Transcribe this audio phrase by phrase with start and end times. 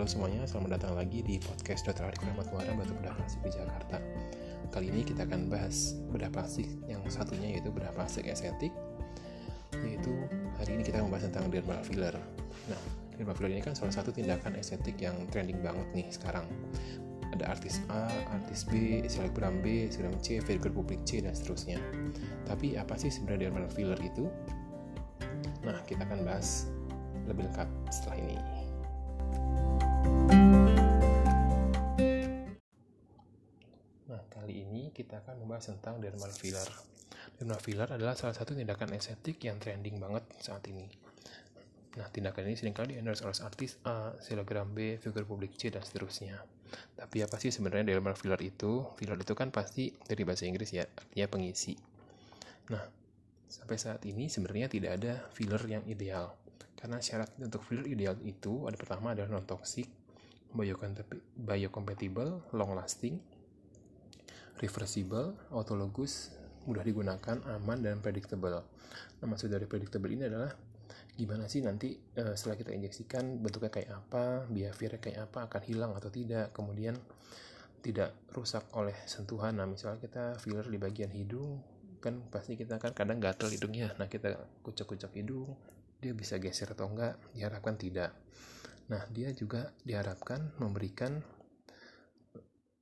[0.00, 2.08] Halo semuanya, selamat datang lagi di podcast Dr.
[2.08, 4.00] Arif Rahmat Muara Batu Bedah Plastik di Jakarta.
[4.72, 8.72] Kali ini kita akan bahas bedah plastik yang satunya yaitu bedah plastik estetik.
[9.76, 10.08] Yaitu
[10.56, 12.16] hari ini kita membahas tentang dermal filler.
[12.72, 12.80] Nah,
[13.12, 16.48] dermal filler ini kan salah satu tindakan estetik yang trending banget nih sekarang.
[17.36, 21.76] Ada artis A, artis B, selebgram B, selebgram C, figure publik C, dan seterusnya.
[22.48, 24.32] Tapi apa sih sebenarnya dermal filler itu?
[25.60, 26.72] Nah, kita akan bahas
[27.28, 28.69] lebih lengkap setelah ini.
[34.10, 36.66] Nah, kali ini kita akan membahas tentang dermal filler.
[37.38, 40.88] Dermal filler adalah salah satu tindakan estetik yang trending banget saat ini.
[41.98, 45.82] Nah, tindakan ini sering kali di-endorse oleh artis A, selebgram B, figur publik C, dan
[45.82, 46.38] seterusnya.
[46.94, 48.86] Tapi apa sih sebenarnya dermal filler itu?
[48.94, 51.74] Filler itu kan pasti dari bahasa Inggris ya, artinya pengisi.
[52.70, 52.86] Nah,
[53.50, 56.30] sampai saat ini sebenarnya tidak ada filler yang ideal.
[56.80, 59.84] Karena syarat untuk filler ideal itu ada pertama adalah non-toxic,
[61.36, 63.20] biocompatible, long lasting,
[64.58, 66.32] reversible, autologous,
[66.64, 68.64] mudah digunakan, aman, dan predictable.
[69.20, 70.52] Nah, maksud dari predictable ini adalah
[71.16, 75.92] gimana sih nanti uh, setelah kita injeksikan bentuknya kayak apa, behaviornya kayak apa, akan hilang
[75.96, 76.96] atau tidak, kemudian
[77.80, 79.56] tidak rusak oleh sentuhan.
[79.56, 81.60] Nah, misalnya kita filler di bagian hidung,
[82.00, 83.92] kan pasti kita kan kadang gatel hidungnya.
[83.96, 85.56] Nah, kita kucek-kucek hidung,
[86.00, 87.20] dia bisa geser atau enggak?
[87.36, 88.16] Diharapkan tidak.
[88.90, 91.20] Nah, dia juga diharapkan memberikan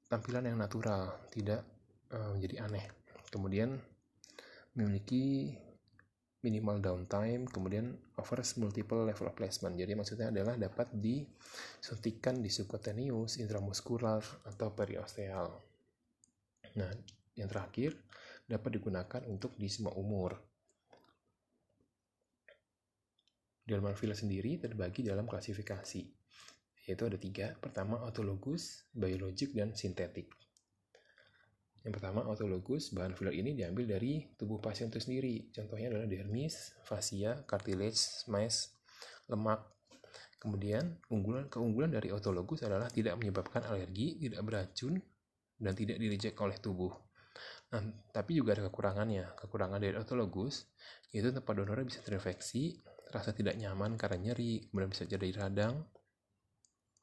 [0.09, 1.67] tampilan yang natural, tidak
[2.15, 2.87] uh, menjadi aneh.
[3.29, 3.77] Kemudian
[4.73, 5.53] memiliki
[6.41, 9.75] minimal downtime, kemudian offers multiple level of placement.
[9.75, 15.51] Jadi maksudnya adalah dapat disuntikan di subcutaneous, intramuskular, atau periosteal.
[16.79, 16.91] Nah,
[17.35, 17.99] yang terakhir
[18.47, 20.39] dapat digunakan untuk di semua umur.
[23.69, 26.03] Dermal filler sendiri terbagi dalam klasifikasi,
[26.89, 27.53] yaitu ada tiga.
[27.61, 30.33] Pertama, autologus, biologik, dan sintetik.
[31.85, 35.53] Yang pertama, autologus, bahan filler ini diambil dari tubuh pasien itu sendiri.
[35.53, 38.73] Contohnya adalah dermis, fascia, cartilage, mesh,
[39.29, 39.61] lemak.
[40.41, 44.97] Kemudian, unggulan keunggulan dari autologus adalah tidak menyebabkan alergi, tidak beracun,
[45.61, 46.95] dan tidak direject oleh tubuh.
[47.69, 47.85] Nah,
[48.17, 49.37] tapi juga ada kekurangannya.
[49.37, 50.73] Kekurangan dari autologus
[51.13, 55.85] yaitu tempat donornya bisa terinfeksi, rasa tidak nyaman karena nyeri, kemudian bisa jadi radang.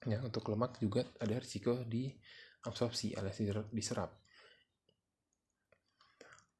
[0.06, 2.14] Ya, untuk lemak juga ada risiko di
[2.66, 3.42] absorpsi alias
[3.74, 4.14] diserap.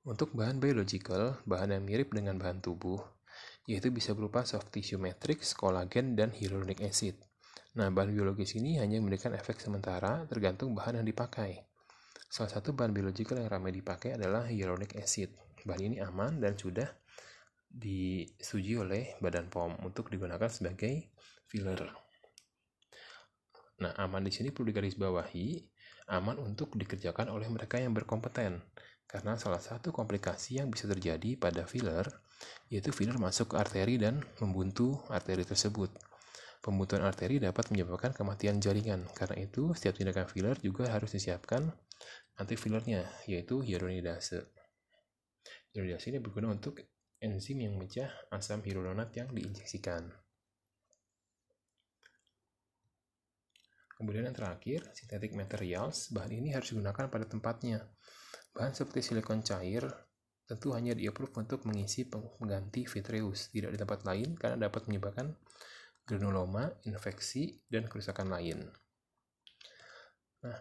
[0.06, 3.02] Untuk bahan biological, bahan yang mirip dengan bahan tubuh,
[3.66, 7.18] yaitu bisa berupa soft tissue matrix, kolagen, dan hyaluronic acid.
[7.76, 11.66] Nah, bahan biologis ini hanya memberikan efek sementara tergantung bahan yang dipakai.
[12.30, 15.34] Salah satu bahan biological yang ramai dipakai adalah hyaluronic acid.
[15.66, 16.86] Bahan ini aman dan sudah
[17.76, 21.12] disetujui oleh Badan POM untuk digunakan sebagai
[21.52, 21.84] filler.
[23.84, 25.48] Nah, aman di sini perlu digarisbawahi,
[26.16, 28.64] aman untuk dikerjakan oleh mereka yang berkompeten.
[29.06, 32.08] Karena salah satu komplikasi yang bisa terjadi pada filler,
[32.72, 35.92] yaitu filler masuk ke arteri dan membuntu arteri tersebut.
[36.64, 39.06] Pembuntuan arteri dapat menyebabkan kematian jaringan.
[39.14, 41.70] Karena itu, setiap tindakan filler juga harus disiapkan
[42.40, 44.50] anti-fillernya, yaitu hyaluronidase.
[45.76, 46.82] Hyaluronidase ini berguna untuk
[47.26, 50.14] enzim yang memecah asam hyaluronat yang diinjeksikan.
[53.96, 56.12] Kemudian yang terakhir, synthetic materials.
[56.12, 57.82] Bahan ini harus digunakan pada tempatnya.
[58.54, 59.88] Bahan seperti silikon cair
[60.46, 65.34] tentu hanya di-approve untuk mengisi pengganti vitreous, tidak di tempat lain karena dapat menyebabkan
[66.06, 68.62] granuloma, infeksi, dan kerusakan lain.
[70.46, 70.60] Nah,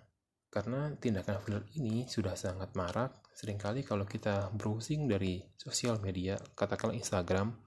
[0.55, 6.39] karena tindakan filler ini sudah sangat marak, sering kali kalau kita browsing dari sosial media,
[6.55, 7.59] katakanlah Instagram,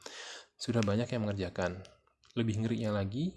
[0.56, 1.84] sudah banyak yang mengerjakan.
[2.40, 3.36] Lebih ngerinya lagi,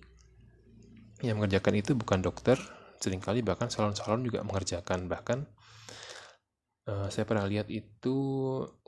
[1.27, 2.63] yang mengerjakan itu bukan dokter,
[3.03, 5.11] sering kali bahkan salon-salon juga mengerjakan.
[5.11, 5.39] Bahkan
[6.87, 8.15] uh, saya pernah lihat itu,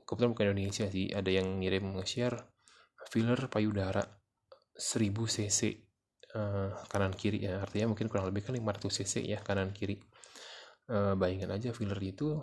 [0.07, 2.39] kebetulan bukan Indonesia sih, ada yang ngirim nge-share
[3.11, 4.07] filler payudara
[4.79, 5.61] 1000 cc
[6.39, 10.01] uh, kanan kiri ya artinya mungkin kurang lebih kan 500 cc ya kanan kiri
[10.91, 12.41] uh, bayangin aja filler itu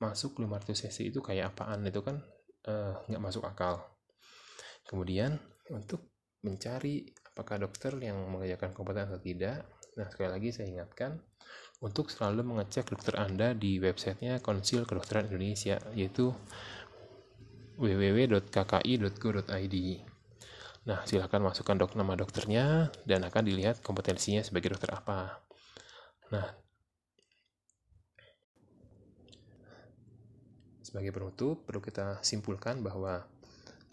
[0.00, 1.84] masuk 500 cc itu kayak apaan?
[1.84, 2.22] Itu kan
[3.08, 3.82] nggak uh, masuk akal.
[4.86, 5.36] Kemudian
[5.72, 6.14] untuk
[6.46, 9.66] mencari apakah dokter yang mengerjakan kompeten atau tidak
[9.96, 11.16] nah sekali lagi saya ingatkan
[11.80, 16.36] untuk selalu mengecek dokter Anda di websitenya Konsil Kedokteran Indonesia yaitu
[17.80, 19.76] www.kki.go.id
[20.86, 25.42] Nah, silahkan masukkan dok nama dokternya dan akan dilihat kompetensinya sebagai dokter apa.
[26.30, 26.46] Nah,
[30.86, 33.26] sebagai penutup perlu kita simpulkan bahwa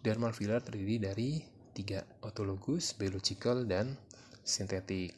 [0.05, 1.41] dermal filler terdiri dari
[1.73, 3.97] tiga autologus, biological, dan
[4.45, 5.17] sintetik.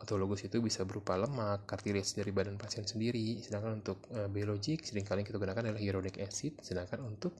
[0.00, 5.04] Autologus itu bisa berupa lemak, cartilage dari badan pasien sendiri, sedangkan untuk uh, biologik sering
[5.04, 7.36] kali kita gunakan adalah hyaluronic acid, sedangkan untuk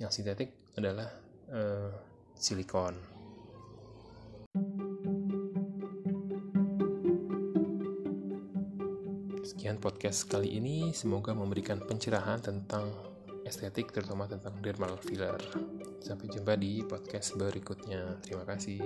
[0.00, 1.12] yang sintetik adalah
[1.52, 1.92] uh,
[2.32, 3.11] silikon.
[9.62, 12.90] Sekian podcast kali ini, semoga memberikan pencerahan tentang
[13.46, 15.38] estetik, terutama tentang dermal filler.
[16.02, 18.18] Sampai jumpa di podcast berikutnya.
[18.26, 18.82] Terima kasih.